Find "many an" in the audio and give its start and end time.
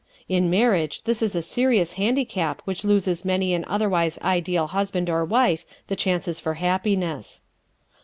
3.23-3.63